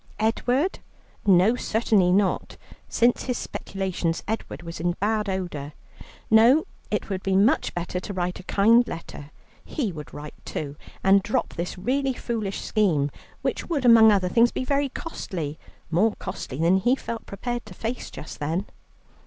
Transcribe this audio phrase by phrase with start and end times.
[0.19, 0.79] Edward?
[1.27, 2.57] No, certainly not.
[2.89, 5.73] Since his speculations, Edward was in bad odour.
[6.31, 9.29] No, it would be much better to write a kind letter
[9.63, 13.11] he would write too and drop this really foolish scheme,
[13.43, 15.59] which would, among other things, be very costly,
[15.91, 18.65] more costly than he felt prepared to face just then.